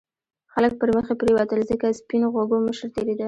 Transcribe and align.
خلک 0.53 0.73
پرمخې 0.79 1.13
پرېوتل 1.21 1.59
ځکه 1.69 1.85
سپین 1.99 2.21
غوږو 2.33 2.57
مشر 2.67 2.87
تېرېده. 2.95 3.19